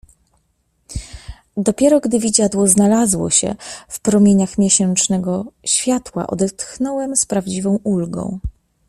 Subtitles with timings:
[1.57, 3.55] "Dopiero, gdy widziadło znalazło się
[3.87, 8.39] w promieniach miesięcznego światła, odetchnąłem z prawdziwą ulgą."